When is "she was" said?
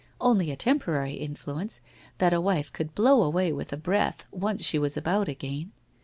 4.65-4.97